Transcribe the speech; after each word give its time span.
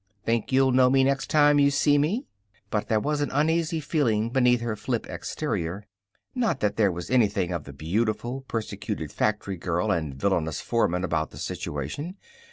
"Think 0.25 0.51
you'll 0.51 0.71
know 0.71 0.89
me 0.89 1.03
next 1.03 1.29
time 1.29 1.59
you 1.59 1.69
see 1.69 1.99
me?" 1.99 2.25
But 2.71 2.87
there 2.87 2.99
was 2.99 3.21
an 3.21 3.29
uneasy 3.29 3.79
feeling 3.79 4.31
beneath 4.31 4.59
her 4.61 4.75
flip 4.75 5.05
exterior. 5.07 5.85
Not 6.33 6.59
that 6.61 6.75
there 6.75 6.91
was 6.91 7.11
anything 7.11 7.51
of 7.53 7.65
the 7.65 7.71
beautiful, 7.73 8.41
persecuted 8.47 9.11
factory 9.11 9.57
girl 9.57 9.91
and 9.91 10.15
villainous 10.15 10.59
foreman 10.59 11.03
about 11.03 11.29
the 11.29 11.37
situation. 11.37 12.15